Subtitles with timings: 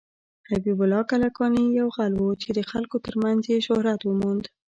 [0.47, 4.43] حبيب الله کلکاني يو غل وه ،چې د خلکو تر منځ يې شهرت وموند.